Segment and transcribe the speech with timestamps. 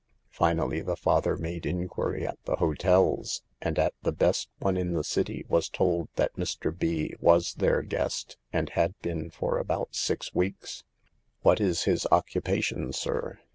[0.31, 5.03] Finally the father made inquiry at the hotels, and at the best one in the
[5.03, 6.75] city was told that Mr.
[6.75, 7.13] B.
[7.19, 10.83] was their guest, and had been for about six weeks.
[11.43, 13.41] "What is his occupation, sir?"